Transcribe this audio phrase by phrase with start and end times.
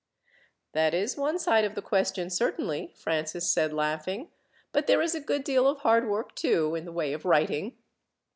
[0.71, 4.29] "That is one side of the question certainly," Francis said, laughing;
[4.71, 7.77] "but there is a good deal of hard work, too, in the way of writing."